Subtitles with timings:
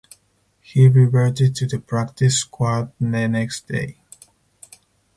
[0.61, 3.99] He reverted to the practice squad the next day.